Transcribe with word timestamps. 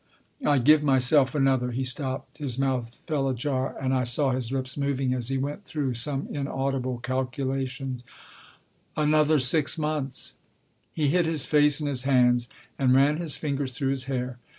I 0.43 0.57
give 0.57 0.81
myself 0.81 1.35
another" 1.35 1.69
He 1.73 1.83
stopped. 1.83 2.39
His 2.39 2.57
mouth 2.57 3.05
Book 3.05 3.15
I: 3.15 3.21
My 3.21 3.29
Book 3.29 3.39
27 3.39 3.39
fell 3.53 3.61
ajar, 3.75 3.79
and 3.79 3.93
I 3.93 4.03
saw 4.03 4.31
his 4.31 4.51
lips 4.51 4.75
moving 4.75 5.13
as 5.13 5.27
he 5.27 5.37
went 5.37 5.63
through 5.65 5.93
some 5.93 6.27
inaudible 6.31 6.97
calculation" 6.97 7.99
another 8.97 9.37
six 9.37 9.77
months." 9.77 10.33
He 10.91 11.09
hid 11.09 11.27
his 11.27 11.45
face 11.45 11.79
in 11.79 11.85
his 11.85 12.01
hands 12.01 12.49
and 12.79 12.95
ran 12.95 13.17
his 13.17 13.37
fingers 13.37 13.73
through 13.73 13.89
his 13.91 14.05
hair. 14.05 14.39